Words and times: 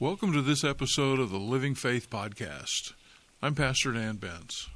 welcome 0.00 0.32
to 0.32 0.40
this 0.40 0.64
episode 0.64 1.20
of 1.20 1.28
the 1.28 1.36
Living 1.36 1.74
Faith 1.74 2.08
Podcast. 2.08 2.94
I'm 3.42 3.54
Pastor 3.54 3.92
Dan 3.92 4.16
Benz. 4.16 4.70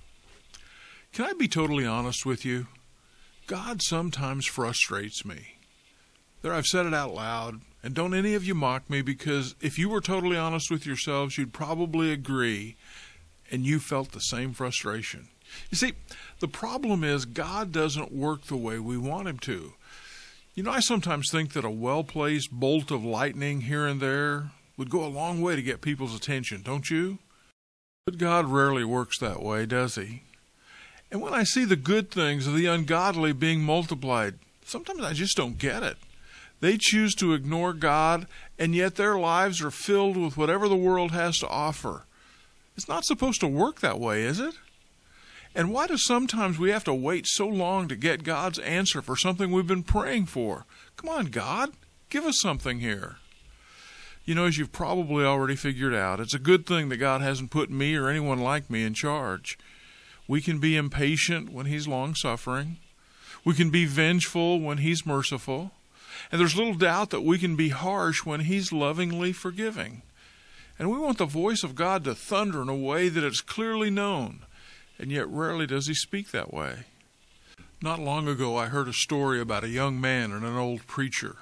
Can 1.15 1.25
I 1.25 1.33
be 1.33 1.49
totally 1.49 1.87
honest 1.87 2.27
with 2.27 2.45
you? 2.45 2.67
God 3.47 3.81
sometimes 3.81 4.45
frustrates 4.45 5.25
me. 5.25 5.55
There, 6.43 6.53
I've 6.53 6.67
said 6.67 6.85
it 6.85 6.93
out 6.93 7.15
loud, 7.15 7.63
and 7.83 7.95
don't 7.95 8.13
any 8.13 8.35
of 8.35 8.45
you 8.45 8.55
mock 8.55 8.91
me 8.91 9.01
because 9.01 9.55
if 9.63 9.79
you 9.79 9.89
were 9.89 10.03
totally 10.03 10.37
honest 10.37 10.71
with 10.71 10.85
yourselves, 10.85 11.39
you'd 11.39 11.55
probably 11.55 12.13
agree 12.13 12.77
and 13.51 13.65
you 13.65 13.81
felt 13.81 14.13
the 14.13 14.21
same 14.21 14.53
frustration. 14.53 15.29
You 15.71 15.79
see, 15.79 15.95
the 16.41 16.49
problem 16.49 17.03
is 17.03 17.25
God 17.25 17.73
doesn't 17.73 18.13
work 18.13 18.43
the 18.43 18.59
way 18.59 18.79
we 18.79 18.99
want 18.99 19.29
Him 19.29 19.39
to. 19.39 19.73
You 20.55 20.65
know, 20.65 20.71
I 20.71 20.81
sometimes 20.81 21.31
think 21.31 21.55
that 21.55 21.65
a 21.65 21.71
well 21.71 22.05
placed 22.05 22.53
bolt 22.53 22.91
of 22.91 23.03
lightning 23.03 23.63
here 23.63 23.87
and 23.87 24.03
there 24.03 24.51
would 24.77 24.91
go 24.91 25.05
a 25.05 25.07
long 25.07 25.41
way 25.41 25.57
to 25.57 25.63
get 25.63 25.81
people's 25.81 26.17
attention, 26.17 26.63
don't 26.63 26.91
you? 26.91 27.19
But 28.07 28.19
God 28.19 28.47
rarely 28.47 28.85
works 28.85 29.19
that 29.19 29.43
way, 29.43 29.67
does 29.67 29.95
He? 29.95 30.23
And 31.11 31.21
when 31.23 31.33
I 31.33 31.45
see 31.45 31.65
the 31.65 31.77
good 31.77 32.11
things 32.11 32.47
of 32.47 32.55
the 32.55 32.67
ungodly 32.67 33.33
being 33.33 33.61
multiplied, 33.61 34.35
sometimes 34.65 35.03
I 35.03 35.13
just 35.13 35.37
don't 35.37 35.59
get 35.59 35.83
it. 35.83 35.97
They 36.61 36.77
choose 36.79 37.15
to 37.17 37.35
ignore 37.35 37.73
God, 37.73 38.27
and 38.59 38.75
yet 38.75 38.97
their 38.97 39.19
lives 39.19 39.63
are 39.63 39.71
filled 39.71 40.17
with 40.17 40.37
whatever 40.37 40.69
the 40.69 40.77
world 40.77 41.13
has 41.13 41.39
to 41.39 41.49
offer. 41.49 42.05
It's 42.77 42.89
not 42.89 43.05
supposed 43.05 43.41
to 43.41 43.47
work 43.47 43.81
that 43.81 44.01
way, 44.01 44.23
is 44.23 44.41
it? 44.41 44.55
And 45.55 45.73
why 45.73 45.87
do 45.87 45.97
sometimes 45.97 46.59
we 46.59 46.71
have 46.71 46.85
to 46.85 46.95
wait 46.95 47.27
so 47.29 47.47
long 47.47 47.87
to 47.89 47.97
get 47.97 48.25
God's 48.25 48.59
answer 48.59 49.01
for 49.01 49.17
something 49.17 49.53
we've 49.53 49.67
been 49.67 49.85
praying 49.85 50.27
for? 50.27 50.67
Come 50.97 51.09
on, 51.09 51.27
God, 51.27 51.71
give 52.11 52.25
us 52.25 52.41
something 52.41 52.81
here. 52.81 53.17
You 54.25 54.35
know, 54.35 54.47
as 54.47 54.57
you've 54.57 54.73
probably 54.73 55.25
already 55.25 55.57
figured 55.57 55.95
out, 55.95 56.21
it's 56.21 56.35
a 56.35 56.39
good 56.39 56.67
thing 56.67 56.89
that 56.89 56.97
God 56.97 57.21
hasn't 57.21 57.51
put 57.51 57.71
me 57.71 57.95
or 57.95 58.09
anyone 58.09 58.39
like 58.39 58.71
me 58.71 58.85
in 58.85 58.95
charge. 58.95 59.59
We 60.27 60.41
can 60.41 60.59
be 60.59 60.77
impatient 60.77 61.53
when 61.53 61.67
He's 61.67 61.87
long 61.87 62.15
suffering. 62.15 62.79
We 63.45 63.55
can 63.55 63.71
be 63.71 63.85
vengeful 63.85 64.61
when 64.61 64.79
He's 64.79 65.05
merciful. 65.05 65.73
And 66.33 66.41
there's 66.41 66.57
little 66.57 66.75
doubt 66.75 67.11
that 67.11 67.21
we 67.21 67.39
can 67.39 67.57
be 67.57 67.69
harsh 67.69 68.25
when 68.25 68.41
He's 68.41 68.73
lovingly 68.73 69.33
forgiving. 69.33 70.03
And 70.79 70.91
we 70.91 70.99
want 70.99 71.19
the 71.19 71.27
voice 71.27 71.63
of 71.63 71.75
God 71.75 72.05
to 72.05 72.15
thunder 72.15 72.63
in 72.63 72.69
a 72.69 72.75
way 72.75 73.09
that 73.09 73.25
it's 73.25 73.43
clearly 73.43 73.91
known 73.91 74.41
and 74.99 75.11
yet 75.11 75.29
rarely 75.29 75.67
does 75.67 75.87
he 75.87 75.95
speak 75.95 76.31
that 76.31 76.53
way. 76.53 76.85
Not 77.83 77.99
long 77.99 78.29
ago, 78.29 78.57
I 78.57 78.67
heard 78.67 78.89
a 78.89 78.93
story 78.93 79.41
about 79.41 79.65
a 79.65 79.69
young 79.69 80.01
man 80.01 80.33
and 80.33 80.45
an 80.45 80.57
old 80.57 80.87
preacher. 80.87 81.37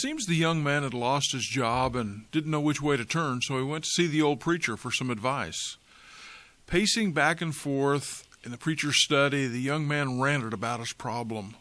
Seems 0.00 0.26
the 0.26 0.36
young 0.36 0.62
man 0.62 0.84
had 0.84 0.94
lost 0.94 1.32
his 1.32 1.44
job 1.44 1.96
and 1.96 2.30
didn't 2.30 2.52
know 2.52 2.60
which 2.60 2.80
way 2.80 2.96
to 2.96 3.04
turn, 3.04 3.40
so 3.42 3.56
he 3.56 3.64
went 3.64 3.82
to 3.82 3.90
see 3.90 4.06
the 4.06 4.22
old 4.22 4.38
preacher 4.38 4.76
for 4.76 4.92
some 4.92 5.10
advice. 5.10 5.76
Pacing 6.68 7.10
back 7.10 7.40
and 7.40 7.52
forth 7.52 8.24
in 8.44 8.52
the 8.52 8.58
preacher's 8.58 9.02
study, 9.02 9.48
the 9.48 9.60
young 9.60 9.88
man 9.88 10.20
ranted 10.20 10.52
about 10.52 10.78
his 10.78 10.92
problem. 10.92 11.56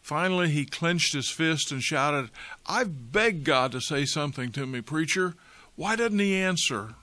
Finally, 0.00 0.50
he 0.50 0.64
clenched 0.64 1.12
his 1.12 1.28
fist 1.28 1.72
and 1.72 1.82
shouted, 1.82 2.30
I've 2.66 3.10
begged 3.10 3.42
God 3.42 3.72
to 3.72 3.80
say 3.80 4.04
something 4.04 4.52
to 4.52 4.64
me, 4.64 4.80
preacher. 4.80 5.34
Why 5.74 5.96
doesn't 5.96 6.20
he 6.20 6.36
answer? 6.36 6.94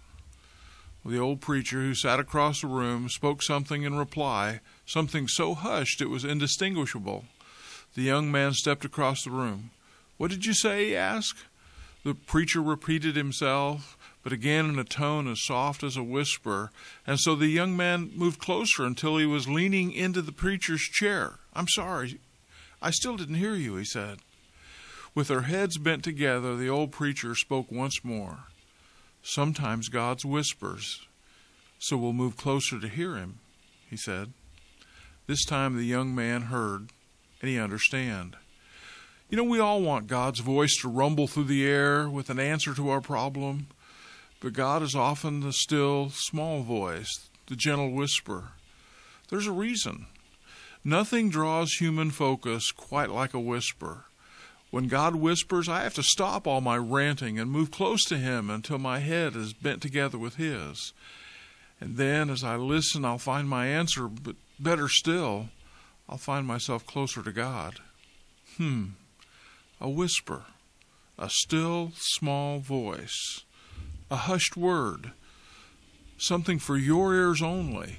The 1.06 1.20
old 1.20 1.42
preacher 1.42 1.82
who 1.82 1.94
sat 1.94 2.22
across 2.22 2.62
the 2.62 2.68
room 2.68 3.10
spoke 3.10 3.44
something 3.44 3.84
in 3.84 3.98
reply, 3.98 4.62
something 4.86 5.28
so 5.28 5.56
hushed 5.56 6.00
it 6.00 6.10
was 6.10 6.24
indistinguishable. 6.24 7.26
The 7.96 8.04
young 8.04 8.32
man 8.32 8.54
stepped 8.54 8.86
across 8.86 9.26
the 9.26 9.32
room. 9.32 9.72
What 10.20 10.32
did 10.32 10.46
you 10.46 10.54
say? 10.54 10.90
he 10.90 10.96
asked. 10.98 11.46
The 12.04 12.14
preacher 12.14 12.62
repeated 12.62 13.16
himself, 13.16 13.98
but 14.22 14.34
again 14.34 14.66
in 14.66 14.78
a 14.78 14.84
tone 14.84 15.30
as 15.30 15.46
soft 15.46 15.82
as 15.82 15.96
a 15.96 16.04
whisper, 16.04 16.72
and 17.08 17.18
so 17.18 17.36
the 17.36 17.48
young 17.48 17.78
man 17.78 18.12
moved 18.14 18.38
closer 18.38 18.84
until 18.84 19.18
he 19.18 19.26
was 19.26 19.48
leaning 19.48 19.94
into 19.94 20.22
the 20.22 20.34
preacher's 20.34 20.82
chair. 20.82 21.36
I'm 21.54 21.70
sorry, 21.70 22.20
I 22.82 22.92
still 22.92 23.16
didn't 23.16 23.36
hear 23.36 23.56
you, 23.56 23.78
he 23.78 23.86
said. 23.86 24.20
With 25.16 25.30
their 25.30 25.44
heads 25.44 25.78
bent 25.78 26.04
together, 26.04 26.58
the 26.58 26.70
old 26.70 26.92
preacher 26.92 27.34
spoke 27.34 27.72
once 27.72 28.04
more. 28.04 28.40
Sometimes 29.24 29.88
God's 29.88 30.26
whispers, 30.26 31.08
so 31.80 31.96
we'll 31.96 32.12
move 32.12 32.36
closer 32.36 32.78
to 32.78 32.90
hear 32.90 33.16
him, 33.16 33.40
he 33.90 33.96
said. 33.96 34.34
This 35.28 35.46
time 35.46 35.78
the 35.78 35.84
young 35.84 36.14
man 36.14 36.44
heard 36.44 36.90
and 37.40 37.50
he 37.50 37.58
understand. 37.58 38.36
You 39.30 39.38
know, 39.38 39.44
we 39.44 39.60
all 39.60 39.84
want 39.84 40.08
God's 40.08 40.40
voice 40.40 40.76
to 40.82 40.88
rumble 40.90 41.28
through 41.28 41.44
the 41.44 41.64
air 41.64 42.10
with 42.10 42.32
an 42.32 42.40
answer 42.40 42.74
to 42.74 42.90
our 42.90 43.00
problem, 43.00 43.68
but 44.42 44.54
God 44.54 44.82
is 44.82 44.96
often 44.96 45.42
the 45.42 45.54
still, 45.54 46.10
small 46.10 46.64
voice, 46.64 47.30
the 47.46 47.56
gentle 47.56 47.92
whisper. 47.92 48.54
There's 49.30 49.46
a 49.46 49.52
reason. 49.52 50.08
Nothing 50.84 51.30
draws 51.30 51.74
human 51.74 52.10
focus 52.10 52.72
quite 52.72 53.12
like 53.12 53.36
a 53.36 53.40
whisper. 53.40 54.06
When 54.72 54.88
God 54.88 55.16
whispers, 55.16 55.70
I 55.70 55.84
have 55.84 55.94
to 55.96 56.04
stop 56.04 56.48
all 56.48 56.62
my 56.62 56.78
ranting 56.78 57.38
and 57.38 57.52
move 57.52 57.70
close 57.70 58.04
to 58.06 58.18
Him 58.18 58.50
until 58.50 58.80
my 58.80 58.98
head 58.98 59.36
is 59.36 59.54
bent 59.54 59.84
together 59.84 60.18
with 60.18 60.36
His. 60.36 60.92
And 61.80 61.98
then, 61.98 62.32
as 62.32 62.44
I 62.44 62.56
listen, 62.56 63.06
I'll 63.06 63.20
find 63.20 63.48
my 63.48 63.68
answer, 63.68 64.08
but 64.08 64.36
better 64.60 64.88
still, 64.90 65.50
I'll 66.08 66.18
find 66.18 66.48
myself 66.48 66.84
closer 66.88 67.22
to 67.22 67.32
God. 67.32 67.76
Hmm. 68.58 68.86
A 69.82 69.90
whisper, 69.90 70.44
a 71.18 71.30
still, 71.30 71.92
small 71.96 72.60
voice, 72.60 73.44
a 74.12 74.16
hushed 74.16 74.58
word, 74.58 75.12
something 76.18 76.60
for 76.60 76.78
your 76.78 77.14
ears 77.14 77.42
only. 77.42 77.98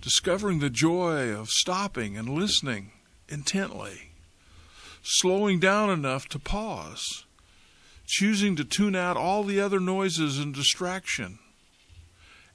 Discovering 0.00 0.58
the 0.58 0.70
joy 0.70 1.30
of 1.30 1.48
stopping 1.48 2.16
and 2.16 2.28
listening 2.28 2.92
intently 3.28 4.10
slowing 5.04 5.60
down 5.60 5.90
enough 5.90 6.26
to 6.28 6.38
pause, 6.38 7.24
choosing 8.06 8.56
to 8.56 8.64
tune 8.64 8.96
out 8.96 9.16
all 9.16 9.44
the 9.44 9.60
other 9.60 9.78
noises 9.78 10.38
and 10.38 10.54
distraction, 10.54 11.38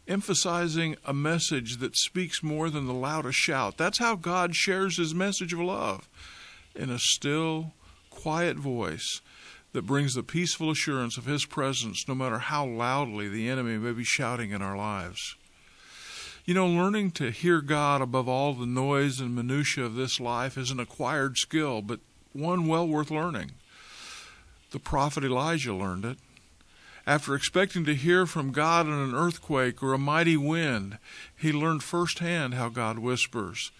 emphasizing 0.07 0.95
a 1.05 1.13
message 1.13 1.77
that 1.77 1.95
speaks 1.95 2.41
more 2.41 2.71
than 2.71 2.87
the 2.87 2.93
loudest 2.93 3.37
shout. 3.37 3.77
That's 3.77 3.99
how 3.99 4.15
God 4.15 4.55
shares 4.55 4.97
his 4.97 5.13
message 5.13 5.53
of 5.53 5.59
love 5.59 6.09
in 6.75 6.89
a 6.89 6.97
still, 6.97 7.73
quiet 8.21 8.57
voice 8.57 9.21
that 9.71 9.85
brings 9.85 10.13
the 10.13 10.23
peaceful 10.23 10.71
assurance 10.71 11.17
of 11.17 11.25
his 11.25 11.45
presence 11.45 12.07
no 12.07 12.15
matter 12.15 12.39
how 12.39 12.65
loudly 12.65 13.29
the 13.29 13.47
enemy 13.47 13.77
may 13.77 13.91
be 13.91 14.03
shouting 14.03 14.51
in 14.51 14.61
our 14.61 14.75
lives. 14.75 15.35
You 16.45 16.53
know, 16.53 16.67
learning 16.67 17.11
to 17.11 17.31
hear 17.31 17.61
God 17.61 18.01
above 18.01 18.27
all 18.27 18.53
the 18.53 18.65
noise 18.65 19.19
and 19.19 19.35
minutia 19.35 19.85
of 19.85 19.95
this 19.95 20.19
life 20.19 20.57
is 20.57 20.71
an 20.71 20.79
acquired 20.79 21.37
skill, 21.37 21.81
but 21.81 21.99
one 22.33 22.67
well 22.67 22.87
worth 22.87 23.11
learning. 23.11 23.51
The 24.71 24.79
prophet 24.79 25.23
Elijah 25.23 25.73
learned 25.73 26.05
it. 26.05 26.17
After 27.05 27.33
expecting 27.33 27.85
to 27.85 27.95
hear 27.95 28.25
from 28.25 28.51
God 28.51 28.85
in 28.85 28.93
an 28.93 29.15
earthquake 29.15 29.81
or 29.81 29.93
a 29.93 29.97
mighty 29.97 30.37
wind, 30.37 30.97
he 31.35 31.51
learned 31.51 31.83
firsthand 31.83 32.53
how 32.53 32.69
God 32.69 32.99
whispers. 32.99 33.71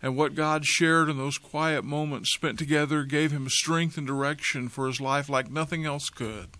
And 0.00 0.16
what 0.16 0.34
God 0.34 0.64
shared 0.64 1.08
in 1.08 1.18
those 1.18 1.38
quiet 1.38 1.84
moments 1.84 2.32
spent 2.32 2.58
together 2.58 3.04
gave 3.04 3.32
him 3.32 3.48
strength 3.48 3.98
and 3.98 4.06
direction 4.06 4.68
for 4.68 4.86
his 4.86 5.00
life 5.00 5.28
like 5.28 5.50
nothing 5.50 5.84
else 5.84 6.08
could. 6.08 6.50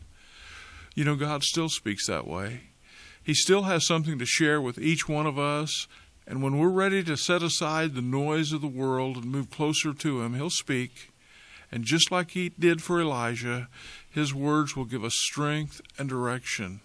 You 0.95 1.05
know, 1.05 1.15
God 1.15 1.45
still 1.45 1.69
speaks 1.69 2.07
that 2.07 2.27
way. 2.27 2.63
He 3.23 3.35
still 3.35 3.63
has 3.63 3.87
something 3.87 4.19
to 4.19 4.27
share 4.27 4.61
with 4.61 4.79
each 4.79 5.09
one 5.09 5.27
of 5.27 5.39
us. 5.39 5.87
And 6.27 6.43
when 6.43 6.59
we're 6.59 6.69
ready 6.69 7.03
to 7.05 7.17
set 7.17 7.43
aside 7.43 7.95
the 7.95 8.03
noise 8.03 8.53
of 8.53 8.61
the 8.61 8.67
world 8.67 9.17
and 9.17 9.27
move 9.27 9.51
closer 9.51 9.95
to 9.95 10.23
Him, 10.23 10.35
He'll 10.35 10.51
speak 10.51 11.11
and 11.71 11.85
just 11.85 12.11
like 12.11 12.31
he 12.31 12.51
did 12.51 12.83
for 12.83 13.01
Elijah, 13.01 13.69
his 14.11 14.35
words 14.35 14.75
will 14.75 14.85
give 14.85 15.05
us 15.05 15.15
strength 15.15 15.81
and 15.99 16.09
direction. 16.09 16.81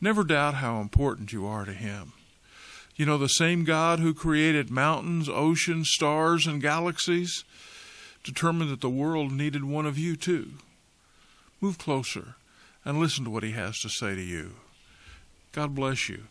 Never 0.00 0.24
doubt 0.24 0.54
how 0.54 0.80
important 0.80 1.32
you 1.32 1.46
are 1.46 1.64
to 1.64 1.72
him. 1.72 2.12
You 2.96 3.06
know, 3.06 3.18
the 3.18 3.28
same 3.28 3.64
God 3.64 3.98
who 3.98 4.14
created 4.14 4.70
mountains, 4.70 5.28
oceans, 5.28 5.90
stars, 5.90 6.46
and 6.46 6.62
galaxies 6.62 7.44
determined 8.22 8.70
that 8.70 8.80
the 8.80 8.88
world 8.88 9.32
needed 9.32 9.64
one 9.64 9.84
of 9.84 9.98
you 9.98 10.14
too. 10.14 10.52
Move 11.60 11.76
closer 11.76 12.36
and 12.84 13.00
listen 13.00 13.24
to 13.24 13.30
what 13.30 13.42
he 13.42 13.50
has 13.52 13.80
to 13.80 13.88
say 13.88 14.14
to 14.14 14.22
you. 14.22 14.52
God 15.52 15.74
bless 15.74 16.08
you. 16.08 16.24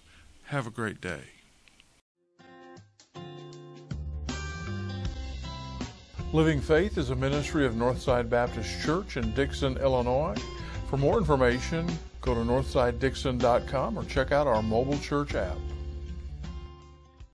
Have 0.45 0.65
a 0.65 0.71
great 0.71 1.01
day. 1.01 1.21
Living 6.31 6.61
Faith 6.61 6.97
is 6.97 7.09
a 7.09 7.15
ministry 7.15 7.65
of 7.65 7.73
Northside 7.73 8.29
Baptist 8.29 8.81
Church 8.81 9.17
in 9.17 9.33
Dixon, 9.33 9.77
Illinois. 9.77 10.35
For 10.89 10.97
more 10.97 11.19
information, 11.19 11.87
go 12.21 12.33
to 12.33 12.39
northsidedixon.com 12.39 13.97
or 13.97 14.05
check 14.05 14.31
out 14.31 14.47
our 14.47 14.63
mobile 14.63 14.97
church 14.99 15.35
app. 15.35 15.57